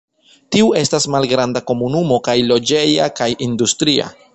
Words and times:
Tiu 0.55 0.71
estas 0.79 1.05
malgranda 1.17 1.63
komunumo 1.73 2.21
kaj 2.31 2.39
loĝeja 2.53 3.15
kaj 3.23 3.33
industria. 3.51 4.15